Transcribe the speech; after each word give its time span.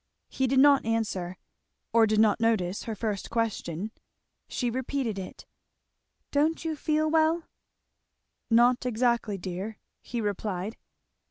He 0.29 0.47
did 0.47 0.57
not 0.57 0.83
answer, 0.83 1.37
or 1.93 2.07
did 2.07 2.19
not 2.19 2.39
notice 2.39 2.85
her 2.85 2.95
first 2.95 3.29
question; 3.29 3.91
she 4.47 4.71
repeated 4.71 5.19
it. 5.19 5.45
"Don't 6.31 6.65
you 6.65 6.75
feel 6.75 7.07
well?" 7.07 7.43
"Not 8.49 8.83
exactly, 8.87 9.37
dear!" 9.37 9.77
he 10.01 10.19
replied. 10.19 10.75